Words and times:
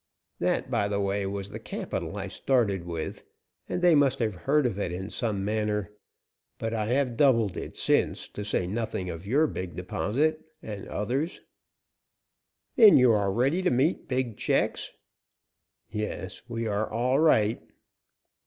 That, 0.39 0.71
by 0.71 0.87
the 0.87 0.99
way, 0.99 1.27
was 1.27 1.51
the 1.51 1.59
capital 1.59 2.17
I 2.17 2.27
started 2.27 2.85
with, 2.85 3.23
and 3.69 3.83
they 3.83 3.93
must 3.93 4.17
have 4.17 4.33
heard 4.33 4.65
of 4.65 4.79
it 4.79 4.91
in 4.91 5.11
some 5.11 5.45
manner. 5.45 5.91
But 6.57 6.73
I 6.73 6.85
have 6.87 7.15
doubled 7.15 7.55
it 7.55 7.77
since, 7.77 8.27
to 8.29 8.43
say 8.43 8.65
nothing 8.65 9.11
of 9.11 9.27
your 9.27 9.45
big 9.45 9.75
deposit, 9.75 10.41
and 10.59 10.87
others." 10.87 11.41
"Then 12.75 12.97
you 12.97 13.11
are 13.11 13.31
ready 13.31 13.61
to 13.61 13.69
meet 13.69 14.07
big 14.07 14.37
checks?" 14.37 14.91
"Yes, 15.91 16.41
we 16.49 16.65
are 16.65 16.89
all 16.91 17.19
right." 17.19 17.61